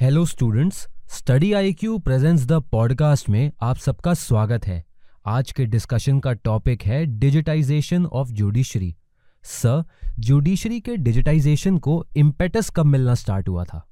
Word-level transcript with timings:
Hello 0.00 0.24
students 0.24 0.88
study 1.08 1.52
I 1.52 1.72
Q 1.72 1.98
presents 1.98 2.46
the 2.46 2.52
podcast 2.52 3.28
में 3.28 3.52
आप 3.60 3.76
सबका 3.76 4.14
स्वागत 4.14 4.66
है। 4.66 4.84
आज 5.26 5.52
के 5.52 5.66
डिस्कशन 5.66 6.20
का 6.20 6.32
टॉपिक 6.32 6.82
है 6.82 7.06
digitization 7.06 8.06
of 8.06 8.28
judiciary 8.28 8.96
sir 9.42 9.84
judiciary 10.18 10.80
के 10.80 10.96
डिजिटाइजेशन 10.96 11.78
को 11.78 12.06
इम्पेटस 12.16 12.70
कब 12.70 12.86
मिलना 12.86 13.14
स्टार्ट 13.14 13.48
हुआ 13.48 13.64
था? 13.64 13.88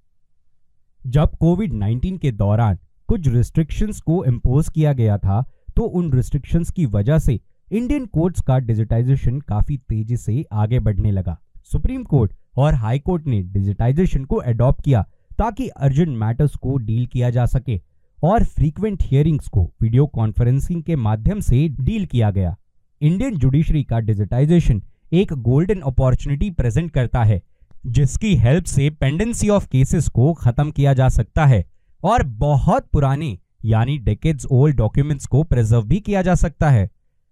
जब 1.06 1.36
कोविड 1.36 1.72
19 1.72 2.18
के 2.18 2.32
दौरान 2.32 2.78
कुछ 3.08 3.28
रिस्ट्रिक्शंस 3.28 4.00
को 4.00 4.24
इम्पोज 4.24 4.68
किया 4.68 4.92
गया 4.92 5.18
था 5.18 5.50
तो 5.76 5.82
उन 5.82 6.12
रिस्ट्रिक्शंस 6.12 6.70
की 6.70 6.86
वजह 6.86 7.18
से 7.18 7.40
इंडियन 7.72 8.06
कोर्ट्स 8.06 8.40
का 8.40 8.58
डिजिटाइजेशन 8.58 9.40
काफ़ी 9.40 9.76
तेज़ी 9.76 10.16
से 10.16 10.44
आगे 10.52 10.80
बढ़ने 10.80 11.10
लगा। 11.10 11.38
सुप्रीम 11.64 12.04
कोर्ट 12.04 12.32
और 12.56 12.74
हाई 12.74 12.98
कोर्ट 12.98 13.26
ने 13.26 13.42
डिजिटाइजेशन 13.42 14.24
को 14.24 14.42
एडॉप्ट 14.42 14.84
किया 14.84 15.08
ताकि 15.38 15.68
अर्जेंट 15.68 16.16
मैटर्स 16.18 16.54
को 16.56 16.76
डील 16.76 17.06
किया 17.06 17.30
जा 17.30 17.46
सके 17.46 17.80
और 18.18 18.44
फ्रीक्वेंट 18.44 19.02
हियरिंग्स 19.02 19.48
को 19.48 19.62
वीडियो 19.82 20.06
कॉन्फ्रेंसिंग 20.06 20.82
के 20.82 20.96
माध्यम 20.96 21.40
से 21.40 21.68
डील 21.70 22.06
किया 22.06 22.30
गया। 22.30 22.56
इंडियन 23.00 23.36
जुडिशरी 23.36 23.82
का 23.84 23.98
डिजिटाइजेशन 24.00 24.82
एक 25.12 25.32
गोल्डन 25.32 25.80
अपॉर्चुनिटी 25.80 26.50
प्रेजेंट 26.50 26.90
करता 26.90 27.24
है, 27.24 27.40
जिसकी 27.86 28.34
हेल्प 28.36 28.64
से 28.64 28.88
पेंडेंसी 28.90 29.48
ऑफ़ 29.48 29.68
केसेस 29.68 30.08
को 30.08 30.32
खत्म 30.34 30.70
किया 30.70 30.94
जा 30.94 31.08
सकता 31.08 31.46
है 31.46 31.64
और 32.02 32.22
बहुत 32.22 32.86
पुराने, 32.92 33.38
यानी 33.64 33.98
डेकेड्स 33.98 34.46
ओल्ड 34.46 34.76
डॉक्यूमेंट्स 34.76 35.26
को 35.26 35.42
प्रिजर्व 35.42 35.82
भी 35.82 36.00
किया 36.00 36.22
जा 36.22 36.34
सकता 36.34 36.70
है। 36.70 36.88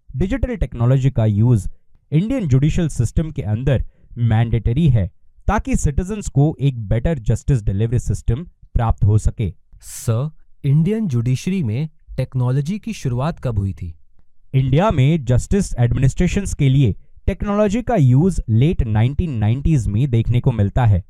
डिजिटल 0.08 0.56
टेक्नोलॉजी 0.56 1.10
का 1.10 1.26
यूज़ 1.26 1.68
इंडियन 2.12 2.48
जुडिशियल 2.48 2.88
सिस्टम 2.88 3.30
के 3.30 3.42
अंदर 3.42 3.84
मैंडेटरी 4.18 4.88
है। 4.88 5.10
ताकि 5.46 5.76
सिटीजन्स 5.76 6.28
को 6.28 6.56
एक 6.60 6.88
बेटर 6.88 7.18
जस्टिस 7.18 7.62
डिलीवरी 7.62 7.98
सिस्टम 7.98 8.44
प्राप्त 8.74 9.04
हो 9.04 9.18
सके। 9.18 9.52
सर 9.80 10.30
इंडियन 10.64 11.08
जुडिशरी 11.08 11.62
में 11.62 11.88
टेक्नोलॉजी 12.16 12.78
की 12.78 12.92
शुरुआत 12.92 13.40
कब 13.40 13.58
हुई 13.58 13.72
थी? 13.72 13.94
इंडिया 14.54 14.90
में 14.90 15.24
जस्टिस 15.24 15.74
एडमिनिस्ट्रेशन 15.78 16.44
के 16.58 16.68
लिए 16.68 16.94
टेक्नोलॉजी 17.26 17.82
का 17.82 17.96
यूज़ 17.96 18.40
लेट 18.48 18.82
1990s 18.82 19.86
में 19.86 20.10
देखने 20.10 20.40
को 20.40 20.52
मिलता 20.52 20.84
है। 20.84 21.04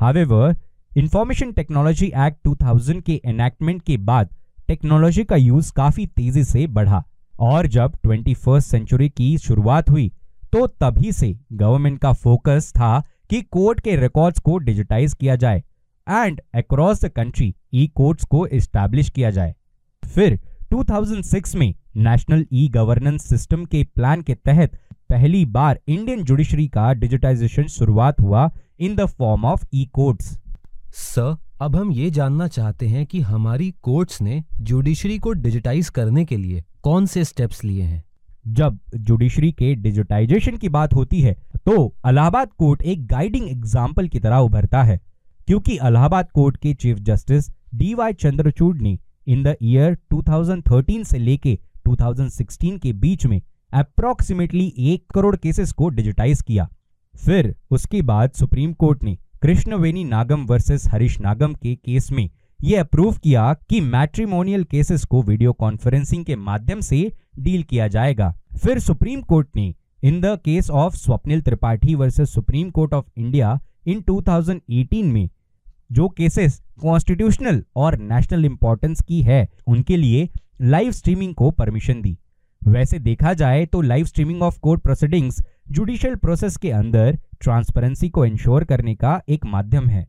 हावेवर 0.00 0.56
इंफॉर्मेशन 0.96 1.52
टेक्नोलॉजी 1.52 2.06
एक्ट 2.06 2.48
2000 2.48 3.00
के 3.02 3.20
एनेक्टमेंट 3.24 3.82
के 3.82 3.96
बाद 3.96 4.28
टेक्नोलॉजी 4.68 5.24
का 5.24 5.36
यूज़ 5.36 5.72
काफ़ी 5.72 6.06
तेज़ी 6.06 6.44
से 6.44 6.66
बढ़ा 6.66 7.04
और 7.40 7.66
जब 7.66 7.96
ट्वेंटी 8.02 8.34
सेंचुरी 8.40 9.08
की 9.08 9.38
शुरुआत 9.38 9.90
हुई 9.90 10.12
तो 10.52 10.66
तभी 10.66 11.12
से 11.12 11.38
गवर्नमेंट 11.52 11.98
का 11.98 12.12
फोकस 12.12 12.72
था 12.72 13.02
कि 13.30 13.40
कोर्ट 13.42 13.80
के 13.80 13.96
रिकॉर्ड्स 13.96 14.40
को 14.40 14.58
डिजिटाइज 14.58 15.14
किया 15.14 15.36
जाए 15.36 15.62
and 16.06 16.40
across 16.54 17.04
the 17.04 17.08
country 17.08 17.54
e 17.74 17.86
courts 17.94 18.24
को 18.24 18.46
एस्टैब्लिश 18.46 19.10
किया 19.10 19.30
जाए। 19.30 19.54
फिर 20.02 20.38
2006 20.72 21.54
में 21.54 21.74
नेशनल 21.96 22.46
ई 22.52 22.68
गवर्नेंस 22.68 23.28
सिस्टम 23.28 23.64
के 23.64 23.82
प्लान 23.94 24.22
के 24.22 24.34
तहत 24.34 24.78
पहली 25.10 25.44
बार 25.46 25.80
इंडियन 25.88 26.24
जुडिशरी 26.24 26.68
का 26.68 26.92
डिजिटाइजेशन 26.92 27.66
शुरुआत 27.68 28.20
हुआ 28.20 28.50
in 28.80 28.96
the 28.96 29.06
form 29.06 29.44
of 29.44 29.66
e 29.74 29.84
courts 29.92 30.38
sir 30.94 31.36
अब 31.60 31.76
हम 31.76 31.92
ये 31.92 32.10
जानना 32.10 32.48
चाहते 32.48 32.86
हैं 32.88 33.06
कि 33.06 33.20
हमारी 33.20 33.70
कोर्ट्स 33.82 34.22
ने 34.22 34.42
जुडिशरी 34.60 35.18
को 35.18 35.32
डिजिटाइज 35.32 35.88
करने 35.88 36.24
के 36.24 36.36
लिए 36.36 36.64
कौन 36.82 37.06
से 37.06 37.24
स्टेप्स 37.24 37.64
लिए 37.64 37.82
हैं। 37.82 38.03
जब 38.46 38.78
जुडिशरी 38.96 39.50
के 39.52 39.74
डिजिटाइजेशन 39.74 40.56
की 40.56 40.68
बात 40.68 40.94
होती 40.94 41.20
है 41.20 41.36
तो 41.66 41.94
अलाहाबाद 42.04 42.48
कोर्ट 42.58 42.82
एक 42.82 43.06
गाइडिंग 43.06 43.48
एग्ज़ाम्पल 43.48 44.08
की 44.08 44.20
तरह 44.20 44.36
उभरता 44.38 44.82
है, 44.82 45.00
क्योंकि 45.48 45.76
अलाहाबाद 45.78 46.30
कोर्ट 46.30 46.56
के 46.56 46.74
chief 46.74 46.98
justice 47.00 47.50
D 47.74 47.94
Y 47.94 48.12
Chandrachud 48.14 48.76
ने 48.78 48.98
इन 49.26 49.42
द 49.42 49.56
ईयर 49.62 49.96
2013 50.14 51.04
से 51.04 51.18
लेके 51.18 51.58
2016 51.88 52.78
के 52.78 52.92
बीच 52.94 53.26
में 53.26 53.40
अप्रोक्सीमेटली 53.72 54.72
एक 54.84 55.04
करोड़ 55.14 55.34
केसेस 55.36 55.72
को 55.72 55.88
डिजिटाइज 55.90 56.42
किया। 56.42 56.68
फिर 57.14 57.54
उसके 57.70 58.02
बाद 58.02 58.32
सुप्रीम 58.32 58.72
कोर्ट 58.74 59.02
ने 59.04 59.16
कृष्णवेणी 59.42 60.04
नागम 60.04 60.44
वर्सेस 60.46 60.86
हरीश 60.88 61.18
नागम 61.20 61.54
के 61.54 61.74
केस 61.76 62.10
में 62.12 62.28
यह 62.60 62.80
अप्रूव 62.80 63.16
किया 63.22 63.52
कि 63.70 63.80
मैट्रिमोनियल 63.80 64.64
केसेस 64.64 65.04
को 65.04 65.22
वीडियो 65.22 65.52
कॉन्फ्रेंसिंग 65.54 66.24
के 66.24 66.36
माध्यम 66.36 66.80
से 66.80 67.00
डील 67.38 67.62
किया 67.62 67.88
जाएगा। 67.88 68.34
फिर 68.62 68.78
सुप्रीम 68.78 69.20
कोर्ट 69.20 69.48
ने, 69.56 69.74
in 70.02 70.20
the 70.20 70.24
case 70.26 70.70
of 70.70 70.96
Swapnil 70.96 71.40
Tripathi 71.40 71.94
versus 71.94 72.34
supreme 72.34 72.70
court 72.70 72.94
of 72.94 73.04
India 73.16 73.60
in 73.86 74.00
2018 74.00 75.04
में, 75.04 75.30
जो 75.92 76.08
केसेस 76.08 76.62
कॉन्स्टिट्यूशनल 76.82 77.64
और 77.76 77.98
नेशनल 77.98 78.44
इंपॉर्टेंस 78.44 79.00
की 79.00 79.22
है, 79.22 79.48
उनके 79.66 79.96
लिए 79.96 80.28
लाइव 80.62 80.90
स्ट्रीमिंग 80.90 81.34
को 81.34 81.50
परमिशन 81.50 82.02
दी। 82.02 82.18
वैसे 82.68 82.98
देखा 82.98 83.32
जाए 83.32 83.66
तो 83.66 83.80
live 83.80 84.04
streaming 84.04 84.42
of 84.42 84.60
court 84.60 84.82
proceedings 84.82 85.42
judicial 85.70 86.14
process 86.14 86.56
के 86.56 86.70
अंदर 86.70 87.18
ट्रांसपेरेंसी 87.40 88.08
को 88.08 88.26
इंश्योर 88.26 88.64
करने 88.64 88.94
का 88.94 89.22
एक 89.28 89.46
माध्यम 89.46 89.86
है। 89.86 90.08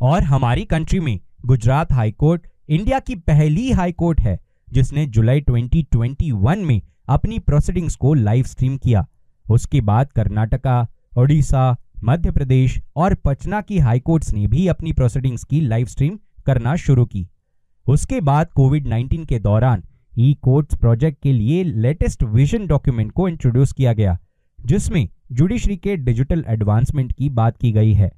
और 0.00 0.22
हमारी 0.22 0.64
कंट्री 0.64 1.00
में 1.00 1.20
गुजरात 1.46 1.92
हाई 1.92 2.12
कोर्ट 2.12 2.46
इंडिया 2.68 2.98
की 2.98 3.14
पहली 3.14 3.72
हाई 3.72 3.92
कोर्ट 3.92 4.20
है। 4.20 4.43
जिसने 4.74 5.06
जुलाई 5.06 5.40
2021 5.40 6.64
में 6.64 6.80
अपनी 7.08 7.38
प्रोसीडिंग्स 7.38 7.96
को 7.96 8.14
लाइव 8.14 8.44
स्ट्रीम 8.44 8.76
किया। 8.76 9.06
उसके 9.46 9.80
बाद 9.80 10.12
कर्नाटका, 10.12 10.86
ओडिशा, 11.18 11.76
मध्य 12.04 12.30
प्रदेश 12.30 12.80
और 12.96 13.14
पटना 13.14 13.60
की 13.60 13.78
हाई 13.78 14.00
कोर्ट्स 14.00 14.32
ने 14.34 14.46
भी 14.46 14.66
अपनी 14.68 14.92
प्रोसीडिंग्स 14.92 15.44
की 15.44 15.60
लाइव 15.60 15.86
स्ट्रीम 15.86 16.18
करना 16.46 16.76
शुरू 16.76 17.04
की। 17.04 17.26
उसके 17.86 18.20
बाद 18.20 18.52
कोविड 18.52 18.86
19 18.86 19.26
के 19.26 19.38
दौरान 19.38 19.82
ई 20.18 20.32
कोर्ट्स 20.42 20.76
प्रोजेक्ट 20.76 21.22
के 21.22 21.32
लिए 21.32 21.62
लेटेस्ट 21.64 22.22
विजन 22.22 22.66
डॉक्यूमेंट 22.66 23.12
को 23.12 23.28
इंट्रोड्यूस 23.28 23.72
किया 23.72 23.92
गया, 23.92 24.18
जिसमें 24.58 25.08
जुडिशरी 25.32 25.76
के 25.76 25.96
डिजिटल 25.96 26.44
एडवांसमेंट 26.48 27.12
की 27.12 27.28
बात 27.28 27.56
की 27.56 27.72
गई 27.72 27.92
है। 27.92 28.10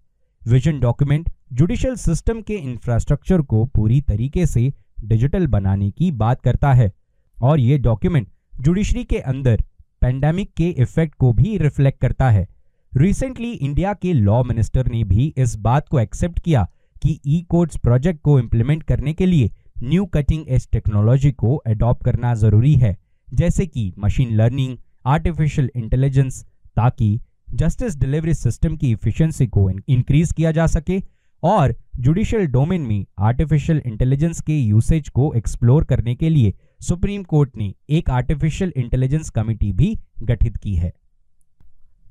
विजन 0.43 0.81
डॉक्यूमेंट 0.81 1.31
जुडिशियल 1.53 1.95
सिस्टम 1.97 2.41
के 2.41 2.55
इंफ्रास्ट्रक्चर 2.55 3.43
को 3.43 3.65
पूरी 3.65 4.01
तरीके 4.01 4.47
से 4.47 4.73
डिजिटल 4.99 5.47
बनाने 5.47 5.91
की 5.91 6.11
बात 6.15 6.41
करता 6.41 6.73
है 6.75 6.93
और 7.37 7.61
ये 7.61 7.79
डॉक्यूमेंट 7.79 8.29
जुडिशरी 8.61 9.05
के 9.05 9.19
अंदर 9.19 9.63
पेंडेमिक 10.03 10.53
के 10.57 10.69
इफ़ेक्ट 10.69 11.15
को 11.15 11.33
भी 11.33 11.57
रिफ्लेक्ट 11.59 12.01
करता 12.01 12.31
है। 12.31 12.47
रिसेंटली 12.93 13.51
इंडिया 13.51 13.93
के 13.93 14.13
लॉ 14.13 14.43
मिनिस्टर 14.45 14.87
ने 14.87 15.03
भी 15.05 15.33
इस 15.39 15.57
बात 15.57 15.89
को 15.89 16.01
एक्सेप्ट 16.01 16.39
किया 16.39 16.67
कि 17.03 17.21
ई 17.27 17.41
कोर्ट्स 17.51 17.77
प्रोजेक्ट 17.77 18.21
को 18.21 18.39
इम्प्लीमेंट 18.41 18.83
करने 18.83 19.13
के 19.13 19.27
लिए 19.27 19.51
न्यू 19.83 20.05
कटिंग 20.07 20.45
एज 20.49 20.69
टेक्नोलॉजी 20.73 21.33
को 21.33 21.57
अडॉप्ट 21.57 22.05
करना 22.05 22.35
ज़रूरी 22.35 22.75
है, 22.75 22.97
जैसे 23.29 23.67
कि 23.67 23.93
मशीन 23.99 24.35
लर्निंग 24.37 24.77
आर्टिफिशियल 25.07 25.71
इंटेलिजेंस 25.77 26.43
ताकि 26.77 27.19
जस्टिस 27.55 27.97
डिलीवरी 27.97 28.35
सिस्टम 28.35 28.77
की 28.77 28.91
इफिशियंसी 28.91 29.47
को 29.47 29.69
इंक्रीज 29.71 30.33
किया 30.33 30.51
जा 30.53 30.67
सके 30.67 30.99
और 31.43 31.75
जुडिशियल 31.99 32.47
डोमेन 32.47 32.81
में 32.81 33.05
आर्टिफिशियल 33.19 33.81
इंटेलिजेंस 33.87 34.41
के 34.41 34.59
यूसेज 34.59 35.09
को 35.09 35.33
एक्सप्लोर 35.35 35.85
करने 35.85 36.15
के 36.15 36.29
लिए 36.29 36.55
सुप्रीम 36.81 37.23
कोर्ट 37.25 37.57
ने 37.57 37.73
एक 37.91 38.11
आर्टिफिशियल 38.11 38.73
इंटेलिजेंस 38.77 39.31
कमिटी 39.31 39.73
भी 39.73 39.97
गठित 40.23 40.57
की 40.57 40.75
है। 40.75 40.93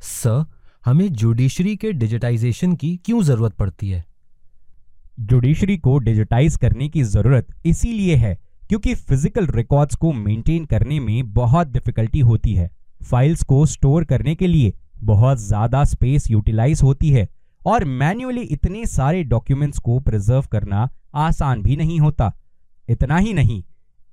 सर 0.04 0.44
हमें 0.86 1.08
जुडिशरी 1.14 1.76
के 1.76 1.92
डिजिटाइजेशन 1.94 2.74
की 2.76 2.96
क्यों 3.06 3.22
ज़रूरत 3.24 3.54
पड़ती 3.54 3.90
है? 3.90 4.04
जुडिशरी 5.20 5.78
को 5.78 5.98
डिजिटाइज 6.00 6.56
करने 6.58 6.90
की 6.90 7.04
ज़रूरत 7.04 7.48
इसीलिए 7.66 8.16
है 8.16 8.38
क्योंकि 8.70 8.94
फ़िज़िकल 8.96 9.48
रिकॉर्ड्स 9.48 9.96
को 9.96 10.12
मेंटेन 10.14 10.66
करने 10.66 11.00
में 11.00 11.34
बहुत 11.34 11.68
डिफिकल्टी 11.68 12.20
होती 12.22 12.54
है। 12.54 12.70
फाइल्स 13.04 13.44
को 13.44 13.66
स्टोर 13.66 14.04
करने 14.06 14.36
के 14.36 14.48
लिए 14.48 14.74
बहुत 15.04 15.40
ज़्यादा 15.40 15.84
स्पेस 15.86 16.30
यूटिलाइज 16.32 16.82
होती 16.84 17.10
है। 17.10 17.28
और 17.66 17.84
मैन्युअली 17.86 18.42
इतने 18.42 18.86
सारे 18.86 19.24
डॉक्यूमेंट्स 19.24 19.80
को 19.80 20.00
प्रिजर्व 20.00 20.46
करना 20.52 20.88
आसान 21.16 21.62
भी 21.62 21.76
नहीं 21.76 22.00
होता। 22.00 22.32
इतना 22.88 23.18
ही 23.18 23.34
नहीं, 23.34 23.64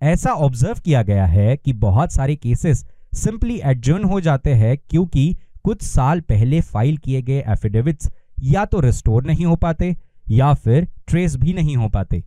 ऐसा 0.03 0.33
ऑब्ज़र्व 0.33 0.81
किया 0.85 1.03
गया 1.03 1.27
है 1.27 1.57
कि 1.57 1.73
बहुत 1.73 2.13
सारे 2.13 2.37
केसेस 2.37 2.85
सिंपली 3.15 3.61
एडजर्न 3.65 4.05
हो 4.05 4.21
जाते 4.21 4.55
हैं 4.55 4.77
क्योंकि 4.91 5.35
कुछ 5.65 5.83
साल 5.83 6.21
पहले 6.21 6.61
फ़ाइल 6.61 6.97
किए 6.97 7.23
गए 7.23 7.45
एफिडेविट्स 7.49 8.11
या 8.43 8.65
तो 8.65 8.81
रिस्टोर 8.81 9.25
नहीं 9.25 9.45
हो 9.45 9.57
पाते 9.57 9.95
या 10.31 10.53
फिर 10.55 10.89
ट्रेस 11.07 11.37
भी 11.37 11.53
नहीं 11.53 11.77
हो 11.77 11.89
पाते। 11.89 12.23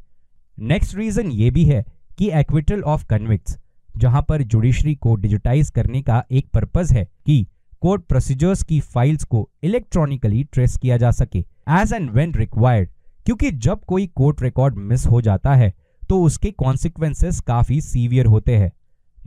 नेक्स्ट 0.57 0.95
रीजन 0.95 1.31
ये 1.31 1.49
भी 1.51 1.65
है 1.65 1.83
कि 2.17 2.29
एक्विटल 2.31 2.81
ऑफ़ 2.81 3.05
कन्विक्ट्स 3.05 3.57
जहाँ 3.89 4.21
पर 4.21 4.41
जुडिशरी 4.43 4.95
को 4.95 5.15
डिजिटाइज 5.15 5.69
करने 5.69 6.01
का 6.01 6.23
एक 6.31 6.47
पर्पज 6.53 6.91
है 6.93 7.03
कि 7.25 7.45
कोर्ट 7.85 8.01
प्रोसीजर्स 8.01 8.63
की 8.63 8.79
फाइल्स 8.79 9.23
को 9.23 9.49
इलेक्ट्रॉनिकली 9.63 10.43
ट्रेस 10.43 10.77
किया 10.77 10.97
जा 10.97 11.11
सके 11.11 11.39
एज 11.69 11.93
एंड 11.93 12.09
वेन 12.11 12.33
रिक्वायर्ड 12.33 12.89
क्योंकि 13.25 13.51
जब 13.51 13.83
कोई 13.83 14.07
कोर्ट 14.07 14.41
रिकॉर्ड 14.41 14.75
मिस 14.75 15.05
हो 15.05 15.21
जाता 15.21 15.53
है 15.55 15.73
तो 16.09 16.21
उसके 16.23 16.51
कॉन्सिक्वेंसेस 16.51 17.39
काफ़ी 17.39 17.81
सीवियर 17.81 18.25
होते 18.25 18.55
हैं। 18.55 18.71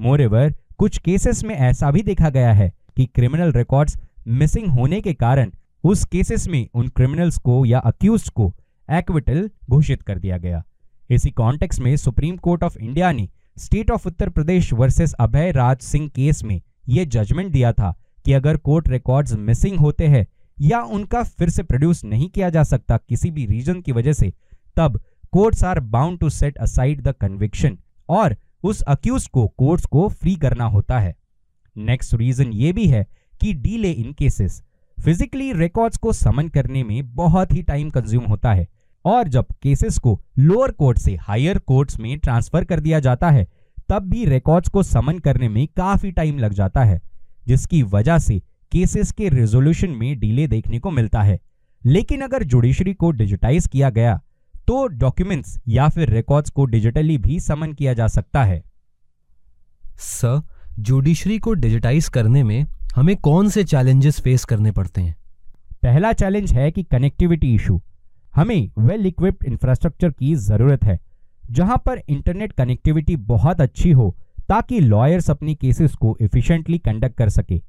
मोर 0.00 0.54
कुछ 0.78 0.98
केसेस 0.98 1.44
में 1.44 1.54
ऐसा 1.54 1.90
भी 1.90 2.02
देखा 2.02 2.30
गया 2.30 2.52
है 2.52 2.72
कि 2.96 3.06
क्रिमिनल 3.06 3.52
रिकॉर्ड्स 3.52 3.96
मिसिंग 4.28 4.68
होने 4.68 5.00
के 5.00 5.14
कारण 5.14 5.50
उस 5.84 6.04
केसेस 6.04 6.48
में 6.48 6.68
उन 6.74 6.88
क्रिमिनल्स 6.88 7.38
को 7.38 7.64
या 7.64 7.78
अक्यूज 7.78 8.28
को 8.28 8.54
एक्विटल 8.88 9.50
घोषित 9.70 10.02
कर 10.02 10.18
दिया 10.18 10.38
गया। 10.38 10.64
इसी 11.10 11.30
कॉन्टेक्स्ट 11.30 11.80
में 11.80 11.96
सुप्रीम 11.96 12.36
कोर्ट 12.36 12.62
ऑफ़ 12.62 12.78
इंडिया 12.78 13.12
ने 13.12 13.28
state 13.58 13.90
of 13.90 14.08
Uttar 14.08 14.28
Pradesh 14.28 14.72
versus 14.72 15.12
Abhay 15.12 15.52
Raj 15.52 15.78
Singh 15.78 16.08
case 16.08 16.44
में 16.44 16.60
यह 16.88 17.04
जजमेंट 17.04 17.52
दिया 17.52 17.72
था 17.72 17.94
कि 18.24 18.32
अगर 18.32 18.56
कोर्ट 18.56 18.88
रिकॉर्ड्स 18.88 19.34
मिसिंग 19.36 19.78
होते 19.78 20.06
हैं 20.06 20.26
या 20.58 20.80
उनका 20.82 21.22
फिर 21.22 21.50
से 21.50 21.62
प्रोड्यूस 21.62 22.04
नहीं 22.04 22.28
किया 22.28 22.50
जा 22.50 22.62
सकता 22.62 22.96
किसी 22.98 23.30
भी 23.30 23.46
रीजन 23.46 23.80
की 23.80 23.92
वजह 23.92 24.12
से, 24.12 24.32
तब 24.76 25.00
courts 25.32 25.64
are 25.64 25.80
bound 25.80 26.18
to 26.18 26.30
set 26.30 26.56
aside 26.56 27.02
the 27.02 27.14
conviction 27.20 27.78
और 28.08 28.36
उस 28.62 28.80
अक्यूज 28.82 29.26
को 29.26 29.46
कोर्ट्स 29.48 29.86
को 29.86 30.08
फ्री 30.08 30.34
करना 30.36 30.64
होता 30.64 30.98
है। 30.98 31.14
नेक्स्ट 31.76 32.14
रीजन 32.14 32.52
ये 32.52 32.72
भी 32.72 32.86
है 32.86 33.06
कि 33.40 33.52
delay 33.54 33.90
in 33.90 34.12
cases 34.12 34.62
physically 34.98 35.52
records 35.52 35.96
को 35.96 36.12
समन 36.12 36.48
करने 36.48 36.82
में 36.84 37.14
बहुत 37.14 37.52
ही 37.52 37.62
टाइम 37.62 37.90
कंज्यूम 37.90 38.24
होता 38.24 38.52
है 38.52 38.66
और 39.04 39.28
जब 39.28 39.46
केसेस 39.62 39.98
को 39.98 40.20
लोअर 40.38 40.70
कोर्ट 40.70 40.98
से 40.98 41.14
हायर 41.16 41.58
कोर्ट्स 41.58 41.98
में 42.00 42.18
ट्रांसफ़र 42.18 42.64
कर 42.64 42.80
दिया 42.80 43.00
जाता 43.00 43.30
है, 43.30 43.46
तब 43.88 44.08
भी 44.10 44.24
रिकॉर्ड्स 44.24 44.68
को 44.68 44.82
समन 44.82 45.18
करने 45.18 45.48
में 45.48 45.66
काफ़ी 45.76 46.10
टाइम 46.12 46.38
लग 46.38 46.52
जाता 46.52 46.84
है। 46.84 47.00
जिसकी 47.48 47.82
वजह 47.88 48.18
से 48.18 48.38
केसेस 48.72 49.12
के 49.12 49.28
रेजोल्यूशन 49.28 49.90
में 49.90 50.18
डिले 50.20 50.46
देखने 50.46 50.78
को 50.78 50.90
मिलता 50.90 51.22
है। 51.22 51.38
लेकिन 51.82 52.20
अगर 52.20 52.42
जुडिशरी 52.44 52.94
को 52.94 53.10
डिजिटाइज 53.10 53.66
किया 53.66 53.90
गया 53.90 54.20
तो 54.68 54.86
डॉक्यूमेंट्स 54.86 55.58
या 55.68 55.88
फिर 55.88 56.10
रिकॉर्ड्स 56.10 56.50
को 56.50 56.64
डिजिटली 56.64 57.18
भी 57.18 57.38
समन 57.40 57.72
किया 57.72 57.92
जा 57.94 58.06
सकता 58.08 58.44
है। 58.44 58.62
सर 59.98 60.40
जुडिशरी 60.78 61.38
को 61.38 61.52
डिजिटाइज 61.54 62.08
करने 62.08 62.42
में 62.42 62.66
हमें 62.96 63.16
कौन 63.16 63.48
से 63.48 63.64
चैलेंजेस 63.64 64.20
फेस 64.20 64.44
करने 64.44 64.72
पड़ते 64.72 65.00
हैं? 65.00 65.14
पहला 65.82 66.12
चैलेंज 66.12 66.52
है 66.52 66.70
कि 66.70 66.82
कनेक्टिविटी 66.82 67.54
इशू 67.54 67.80
हमें 68.34 68.70
वेल 68.78 69.06
इक्विप्ड 69.06 69.46
इंफ्रास्ट्रक्चर 69.46 70.10
की 70.10 70.34
ज़रूरत 70.34 70.84
है 70.84 70.98
जहाँ 71.50 71.76
पर 71.86 72.02
इंटरनेट 72.08 72.52
कनेक्टिविटी 72.52 73.16
बहुत 73.16 73.60
अच्छी 73.60 73.90
हो 73.90 74.14
ताकि 74.48 74.80
लॉयर्स 74.80 75.30
अपनी 75.30 75.54
केसेस 75.54 75.94
को 75.94 76.16
इफिशिएंटली 76.20 76.78
कंडक्ट 76.78 77.16
कर 77.16 77.28
सके। 77.28 77.60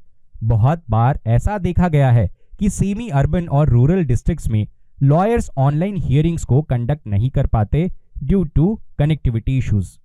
बहुत 0.44 0.84
बार 0.90 1.20
ऐसा 1.28 1.58
देखा 1.58 1.88
गया 1.88 2.12
है 2.12 2.30
कि 2.60 2.70
सेमी 2.70 3.08
अर्बन 3.10 3.48
और 3.48 3.70
रूरल 3.70 4.04
डिस्ट्रिक्ट्स 4.06 4.50
में 4.50 4.66
लॉयर्स 5.04 5.50
ऑनलाइन 5.58 5.98
हियरिंग्स 5.98 6.44
को 6.46 6.62
कंडक्ट 6.62 7.08
नहीं 7.08 7.30
कर 7.30 7.46
पाते 7.48 7.90
ड्यू 8.24 8.44
टू 8.56 8.74
कनेक्टिविटी 9.00 9.58
इश्यूज़ 9.58 9.98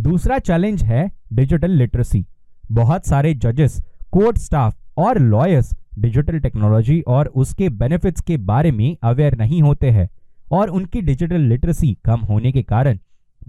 दूसरा 0.00 0.38
चैलेंज 0.38 0.82
है 0.82 1.10
डिजिटल 1.32 1.70
लिटरेसी 1.70 2.24
बहुत 2.72 3.06
सारे 3.06 3.34
जजेस 3.34 3.80
कोर्ट 4.10 4.38
स्टाफ 4.38 4.98
और 4.98 5.18
लॉयर्स 5.18 5.74
डिजिटल 5.98 6.38
टेक्नोलॉजी 6.40 7.00
और 7.08 7.26
उसके 7.34 7.68
बेनिफिट्स 7.68 8.20
के 8.20 8.36
बारे 8.36 8.70
में 8.70 8.96
अवेयर 9.02 9.36
नहीं 9.36 9.62
होते 9.62 9.90
हैं 9.90 10.08
और 10.52 10.70
उनकी 10.70 11.00
डिजिटल 11.00 11.40
लिटरेसी 11.40 11.96
कम 12.04 12.20
होने 12.20 12.52
के 12.52 12.62
कारण 12.62 12.98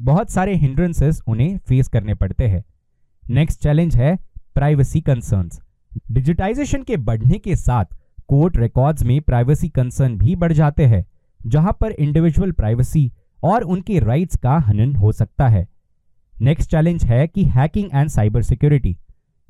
बहुत 0.01 0.30
सारे 0.30 0.53
हिंड्रेंसेस 0.56 1.21
उन्हें 1.27 1.57
फेस 1.59 1.88
करने 1.88 2.13
पड़ते 2.13 2.48
हैं। 2.48 2.63
नेक्स्ट 3.24 3.62
चैलेंज 3.62 3.95
है 3.95 4.15
प्राइवेसी 4.56 5.01
कंसर्न्स 5.01 5.59
डिजिटाइजेशन 6.12 6.83
के 6.83 6.98
बढ़ने 7.00 7.38
के 7.38 7.56
साथ 7.56 7.86
कोर्ट 8.30 8.57
रिकॉर्ड्स 8.57 9.03
में 9.03 9.21
प्राइवेसी 9.21 9.69
कंसर्न 9.69 10.18
भी 10.18 10.36
बढ़ 10.36 10.53
जाते 10.53 10.86
हैं, 10.86 11.06
जहाँ 11.39 11.77
पर 11.81 11.92
इंडिविजुअल 11.92 12.51
प्राइवेसी 12.51 13.12
और 13.44 13.63
उनके 13.63 14.00
राइट्स 14.00 14.38
का 14.38 14.57
हनन 14.59 14.95
हो 14.95 15.12
सकता 15.12 15.48
है। 15.48 15.68
नेक्स्ट 16.36 16.71
चैलेंज 16.71 17.04
है 17.06 17.27
कि 17.27 17.44
hacking 17.45 17.89
and 17.94 18.09
cyber 18.09 18.42
security 18.42 18.97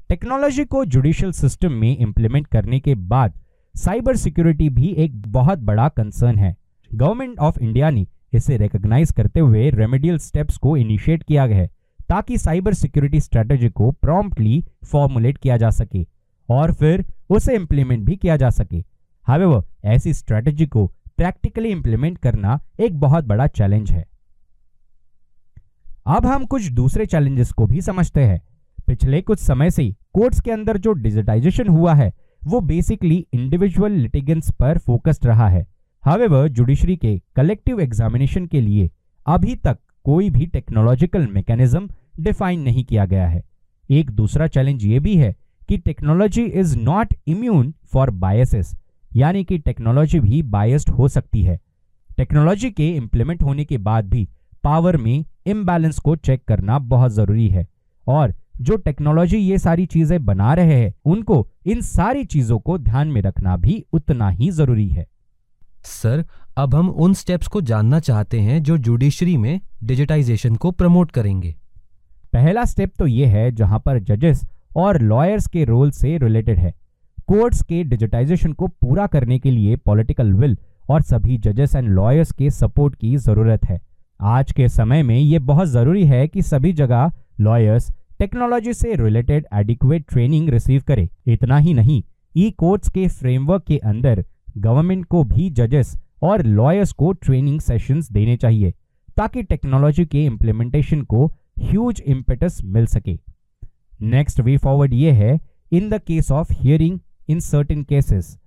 technology 0.10 0.66
को 0.66 0.86
जुडिशियल 0.86 1.32
सिस्टम 1.32 1.72
में 1.72 1.98
इंप्लीमेंट 1.98 2.48
करने 2.48 2.80
के 2.80 2.96
बाद 2.96 3.40
साइबर 3.76 4.16
सिक्योरिटी 4.18 4.70
भी 4.70 4.88
एक 4.96 5.22
बहुत 5.24 5.60
बड़ा 5.60 5.88
कंसर्न 5.90 6.38
है। 6.38 6.56
गवर्नमेंट 6.92 7.40
ऑफ़ 7.40 7.60
इंडिया 7.60 7.90
ने 7.90 8.06
इसे 8.34 8.58
रिकॉग्नाइज 8.58 9.12
करते 9.12 9.40
हुए 9.40 9.70
रेमेडियल 9.70 10.18
स्टेप्स 10.18 10.58
को 10.58 10.76
इनिशिएट 10.78 11.24
किया 11.24 11.48
गया 11.48 11.58
है, 11.58 11.70
ताकि 12.10 12.38
साइबर 12.38 12.74
सिक्योरिटी 12.74 13.20
स्ट्रेटेजी 13.20 13.70
को 13.70 13.92
प्रॉम्प्टली 13.92 14.64
फॉर्मुलेट 14.86 15.38
किया 15.38 15.58
जा 15.58 15.70
सके 15.70 16.06
और 16.50 16.74
फिर 16.74 17.06
उसे 17.30 17.56
इंप्लीमेंट 17.56 18.04
भी 18.06 18.16
किया 18.16 18.38
जा 18.38 18.50
सके। 18.50 18.84
हावेवर 19.28 19.64
ऐसी 19.86 20.14
स्ट्रेटेजी 20.14 20.66
को 20.66 20.86
प्रैक्टिकली 21.18 21.70
इंप्लीमेंट 21.70 22.18
करना 22.18 22.60
एक 22.80 23.00
बहुत 23.00 23.26
बड़ा 23.26 23.48
चैलेंज 23.48 23.92
है। 23.92 24.06
अब 26.08 26.26
हम 26.26 26.46
कुछ 26.46 26.68
दूसरे 26.68 27.06
चैलेंजेस 27.06 27.52
को 27.52 27.66
भी 27.68 27.82
समझते 27.82 28.24
हैं। 28.24 28.42
पिछले 28.88 29.22
कुछ 29.22 29.40
समय 29.40 29.72
से 29.72 29.90
कोर्ट्स 30.14 30.40
के 30.42 30.52
अंदर 30.52 30.78
जो 30.78 30.94
डिजिटाइजेशन 30.94 31.68
हुआ 31.68 31.94
है, 31.94 32.12
वो 32.46 32.60
बेसिकली 32.62 33.26
इंडिविजुअल 33.34 33.92
लिटिगेंट्स 33.92 34.52
पर 34.52 34.78
फोकस्ड 34.78 35.26
रहा 35.26 35.48
है। 35.50 35.66
हावेवर 36.04 36.48
जुडिशरी 36.48 36.96
के 36.98 37.18
कलेक्टिव 37.36 37.80
एग्जामिनेशन 37.80 38.46
के 38.46 38.60
लिए 38.62 38.90
अभी 39.26 39.56
तक 39.56 39.78
कोई 40.06 40.30
भी 40.30 40.46
टेक्नोलॉजिकल 40.46 41.28
मैकेनिज्म 41.28 41.90
डिफाइन 42.20 42.62
नहीं 42.62 42.84
किया 42.84 43.06
गया 43.06 43.28
है। 43.28 43.44
एक 43.90 44.10
दूसरा 44.12 44.48
चैलेंज 44.48 44.86
ये 44.86 45.00
भी 45.00 45.16
है 45.18 45.36
कि 45.70 45.78
technology 45.78 46.44
is 46.44 46.78
not 46.80 47.14
immune 47.28 47.74
for 47.94 48.10
biases 48.24 48.74
यानी 49.12 49.44
कि 49.44 49.58
टेक्नोलॉजी 49.58 50.20
भी 50.20 50.42
बायस्ड 50.42 50.90
हो 50.90 51.08
सकती 51.08 51.44
है। 51.44 51.60
टेक्नोलॉजी 52.18 52.72
के 52.72 52.90
इंप्लीमेंट 52.90 53.44
होने 53.44 53.66
के 53.66 53.78
बाद 53.80 54.10
भी 54.10 54.28
पावर 54.64 54.98
में 54.98 55.24
इम्बैलेंस 55.46 56.00
को 56.00 56.16
चेक 56.16 56.44
करना 56.48 56.80
बहुत 56.80 57.12
ज़रूरी 57.12 57.48
है। 57.48 57.68
और 58.08 58.34
जो 58.62 58.76
टेक्नोलॉजी 58.78 59.38
ये 59.38 59.58
सारी 59.58 59.86
चीज़ें 59.86 60.24
बना 60.26 60.54
रहे 60.54 60.82
हैं, 60.82 60.94
उनको 61.06 61.48
इन 61.66 61.82
सारी 61.84 62.26
चीज़ों 62.26 62.60
को 62.60 62.78
ध्यान 62.80 63.08
में 63.08 63.22
रखना 63.22 63.58
भी 63.58 63.84
उतना 63.94 64.30
ही 64.30 64.50
ज़रूरी 64.52 64.90
है। 64.90 65.08
सर, 65.84 66.24
अब 66.58 66.76
हम 66.76 66.90
उन 66.90 67.14
स्टेप्स 67.14 67.48
को 67.48 67.62
जानना 67.62 68.00
चाहते 68.00 68.40
हैं 68.40 68.62
जो 68.64 68.78
जुडिशरी 68.78 69.36
में 69.38 69.60
डिजिटाइजेशन 69.84 70.56
को 70.56 70.72
प्रमोट 70.72 71.12
करेंगे। 71.12 71.56
पहला 72.34 72.66
स्टेप 72.66 72.92
तो 73.00 73.08
ये 73.08 73.26
है 73.28 73.52
जहाँ 73.52 73.80
पर 73.80 74.00
जजेस 74.00 74.46
और 74.78 75.02
लॉयर्स 75.02 75.48
के 75.48 75.64
रोल 75.66 75.92
से 75.92 76.18
रिलेटेड 76.18 76.60
है। 76.60 76.74
कोर्ट्स 77.28 77.62
के 77.62 77.84
डिजिटाइजेशन 77.84 78.54
को 78.54 78.68
पूरा 78.68 79.08
करने 79.08 79.40
के 79.40 79.52
लिए 79.52 79.76
पॉलिटिकल 79.76 80.32
विल 80.34 80.58
और 80.90 81.02
सभी 81.02 81.38
जजेस 81.38 81.76
एंड 81.76 81.90
लॉयर्स 81.90 82.32
के 82.32 82.50
सपोर्ट 82.52 82.96
की 82.96 83.16
ज़रूरत 83.18 83.66
है। 83.66 83.80
आज 84.20 84.52
के 84.52 84.68
समय 84.70 85.04
में 85.04 85.18
ये 85.18 85.40
बहुत 85.42 85.68
ज़रूरी 85.68 86.06
है 86.06 86.28
कि 86.28 86.42
सभी 86.42 86.74
जगह 86.74 87.12
लॉयर्स 87.42 87.92
टेक्नोलॉजी 88.20 88.74
से 88.74 88.96
रिलेटेड 88.96 89.46
एडिक्वेट 89.54 90.06
ट्रेनिंग 90.10 90.50
रिसीव 90.50 90.82
करे। 90.88 91.08
इतना 91.28 91.58
ही 91.58 91.74
नहीं 91.74 92.02
ई 92.36 92.50
कोर्ट्स 92.52 92.90
के 92.90 93.08
फ्रेमवर्क 93.08 93.64
के 93.64 93.78
अंदर 93.78 94.24
गवर्नमेंट 94.58 95.06
को 95.06 95.24
भी 95.24 95.50
जजेस 95.50 95.96
और 96.24 96.46
लॉयर्स 96.46 96.92
को 96.92 97.12
ट्रेनिंग 97.12 97.60
सेशंस 97.60 98.12
देने 98.12 98.36
चाहिए, 98.38 98.74
ताकि 99.18 99.44
टेक्नोलॉजी 99.44 100.06
के 100.06 100.26
इम्प्लीमेंटेशन 100.26 101.02
को 101.02 101.26
ह्यूज 101.60 102.02
इम्पेटस 102.06 102.62
मिल 102.66 102.86
सके। 102.86 103.18
नेक्स्ट 104.02 104.40
वे 104.40 104.58
फॉरवर्ड 104.58 104.94
ये 104.94 105.12
है 105.12 105.40
in 105.72 105.90
the 105.90 106.00
case 106.02 106.32
of 106.32 106.54
hearing 106.54 107.00
in 107.30 107.40
certain 107.40 107.84
cases 107.84 108.38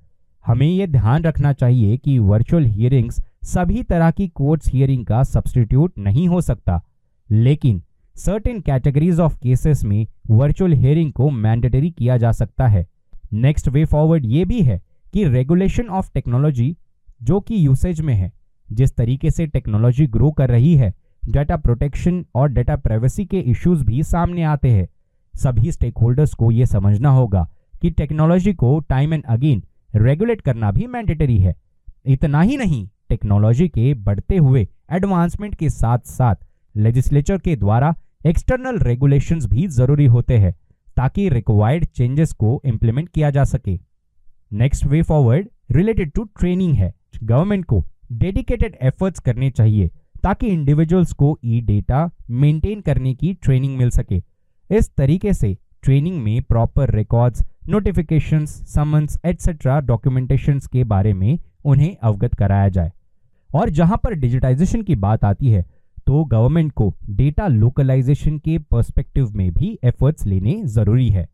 हमें 0.44 0.66
यह 0.66 0.86
ध्यान 0.86 1.22
रखना 1.24 1.52
चाहिए 1.52 1.96
कि 1.96 2.18
वर्चुअल 2.18 2.64
हियरिंग्स 2.64 3.20
सभी 3.44 3.82
तरह 3.82 4.10
की 4.10 4.28
कोर्ट्स 4.28 4.68
हियरिंग 4.68 5.06
का 5.06 5.22
सब्सटीट्यूट 5.22 5.92
नहीं 5.98 6.28
हो 6.28 6.40
सकता। 6.40 6.80
लेकिन 7.30 7.82
सर्टेन 8.16 8.60
कैटेगरीज 8.60 9.20
ऑफ़ 9.20 9.38
केसेस 9.38 9.84
में 9.84 10.06
वर्चुअल 10.30 10.72
हियरिंग 10.72 11.12
को 11.12 11.30
मैंडेटरी 11.30 11.90
किया 11.90 12.16
जा 12.16 12.32
सकता 12.32 12.66
है। 12.66 12.86
नेक्स्ट 13.32 13.68
वे 13.68 13.84
फॉरवर्ड 13.84 14.24
ये 14.24 14.44
भी 14.44 14.60
है 14.62 14.80
कि 15.14 15.24
रेगुलेशन 15.24 15.88
ऑफ़ 15.88 16.08
टेक्नोलॉजी 16.14 16.76
जो 17.22 17.38
कि 17.40 17.66
यूसेज 17.66 18.00
में 18.00 18.14
है, 18.14 18.32
जिस 18.68 18.94
तरीके 18.96 19.30
से 19.30 19.46
टेक्नोलॉजी 19.46 20.06
ग्रो 20.06 20.30
कर 20.30 20.50
रही 20.50 20.74
है 20.76 20.92
डाटा 21.28 21.56
प्रोटेक्शन 21.56 22.24
और 22.34 22.48
डाटा 22.48 22.76
प्राइवेसी 22.76 23.24
के 23.24 23.40
इश्यूज़ 23.40 23.84
भी 23.84 24.02
सामने 24.02 24.42
आते 24.42 24.70
हैं। 24.70 24.88
सभी 25.34 25.72
स्टेक 25.72 25.98
होल्डर्स 25.98 26.34
को 26.34 26.50
यह 26.50 26.66
समझना 26.66 27.10
होगा 27.10 27.46
कि 27.82 27.90
टेक्नोलॉजी 27.90 28.54
को 28.54 28.78
टाइम 28.80 29.14
एंड 29.14 29.24
अगेन 29.26 29.62
रेगुलेट 29.94 30.40
करना 30.40 30.70
भी 30.72 30.86
मैंडेटरी 30.86 31.38
है। 31.38 31.54
इतना 32.06 32.40
ही 32.40 32.56
नहीं 32.56 32.86
टेक्नोलॉजी 33.08 33.68
के 33.68 33.94
बढ़ते 33.94 34.36
हुए 34.36 34.66
एडवांसमेंट 34.92 35.54
के 35.54 35.70
साथ 35.70 35.98
साथ 36.08 36.44
लेजिस्लेचर 36.74 37.38
के 37.38 37.56
द्वारा 37.56 37.94
एक्सटर्नल 38.26 38.78
रेगुलेशंस 38.80 39.46
भी 39.46 39.66
ज़रूरी 39.68 40.06
होते 40.06 40.38
हैं, 40.38 40.54
ताकि 40.96 41.28
रिक्वायर्ड 41.28 41.84
चेंजेस 41.86 42.32
को 42.32 42.60
इंप्लीमेंट 42.64 43.08
किया 43.08 43.30
जा 43.30 43.44
सके। 43.44 43.78
Next 44.54 44.84
way 44.86 45.00
forward 45.02 45.48
related 45.70 46.10
to 46.10 46.24
training 46.40 46.74
है। 46.74 46.92
गवर्नमेंट 47.22 47.64
को 47.64 47.82
डेडिकेटेड 48.12 48.76
एफर्ट्स 48.82 49.20
करने 49.20 49.50
चाहिए, 49.50 49.88
ताकि 50.22 50.46
इंडिविजुअल्स 50.46 51.12
को 51.12 51.38
ई 51.44 51.60
डेटा 51.60 52.10
मेंटेन 52.32 52.80
करने 52.80 53.14
की 53.14 53.32
ट्रेनिंग 53.34 53.76
मिल 53.78 53.90
सके। 53.90 54.22
इस 54.70 54.90
तरीके 54.96 55.32
से 55.32 55.56
ट्रेनिंग 55.82 56.22
में 56.22 56.42
proper 56.42 56.94
records 56.94 57.44
notifications 57.68 58.50
summons 58.74 59.18
etcetera 59.24 59.80
documentations 59.82 60.66
के 60.66 60.84
बारे 60.84 61.12
में 61.14 61.38
उन्हें 61.64 61.96
अवगत 62.02 62.34
कराया 62.34 62.68
जाए। 62.68 62.92
और 63.50 63.70
जहाँ 63.70 64.00
पर 64.04 64.14
डिजिटाइजेशन 64.14 64.82
की 64.82 64.94
बात 64.96 65.24
आती 65.24 65.50
है 65.50 65.64
तो 66.06 66.24
गवर्नमेंट 66.26 66.72
को 66.72 66.92
डेटा 67.10 67.46
लोकलाइजेशन 67.48 68.38
के 68.38 68.58
पर्सपेक्टिव 68.70 69.30
में 69.32 69.50
भी 69.52 69.78
एफर्ट्स 69.84 70.26
लेने 70.26 70.62
ज़रूरी 70.66 71.08
है। 71.10 71.28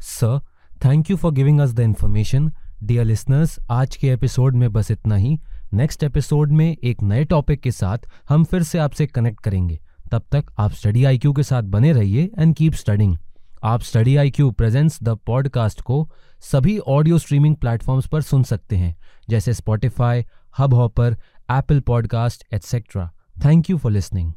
Sir 0.00 0.40
thank 0.84 1.10
you 1.10 1.16
for 1.16 1.32
giving 1.32 1.60
us 1.60 1.72
the 1.72 1.80
information 1.80 2.50
dear 2.82 3.04
listeners 3.04 3.58
आज 3.70 3.96
के 3.96 4.08
एपिसोड 4.08 4.56
में 4.56 4.72
बस 4.72 4.90
इतना 4.90 5.16
ही। 5.16 5.38
नेक्स्ट 5.72 6.02
एपिसोड 6.02 6.52
में 6.52 6.76
एक 6.84 7.02
नए 7.02 7.24
टॉपिक 7.24 7.60
के 7.60 7.70
साथ 7.70 7.98
हम 8.28 8.44
फिर 8.44 8.62
से 8.62 8.78
आपसे 8.78 9.06
कनेक्ट 9.06 9.40
करेंगे। 9.40 9.78
तब 10.12 10.22
तक 10.32 10.44
आप 10.58 10.70
स्टडी 10.70 11.04
आईक्यू 11.04 11.32
के 11.32 11.42
साथ 11.42 11.62
बने 11.62 11.92
रहिए 11.92 12.30
एंड 12.38 12.54
कीप 12.54 12.72
स्टडिंग 12.72 13.16
आप 13.64 13.80
study 13.80 14.16
I 14.16 14.30
Q 14.30 14.50
presents 14.50 15.02
the 15.02 15.08
podcast 15.08 15.80
को 15.80 16.08
सभी 16.40 16.78
ऑडियो 16.78 17.18
स्ट्रीमिंग 17.18 17.56
प्लेटफॉर्म्स 17.56 18.06
पर 18.06 18.22
सुन 18.22 18.42
सकते 18.42 18.76
हैं, 18.76 18.96
जैसे 19.30 19.52
Spotify 19.52 20.24
Hubhopper 20.74 21.16
Apple 21.50 21.80
podcast 21.80 22.44
etcetera 22.54 23.10
thank 23.44 23.70
you 23.70 23.76
for 23.78 23.92
listening 23.92 24.32